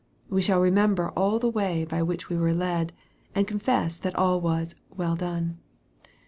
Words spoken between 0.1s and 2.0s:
We shall remember all the way